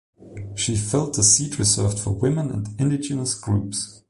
[0.55, 3.99] She filled the seat reserved for women and indigenous groups.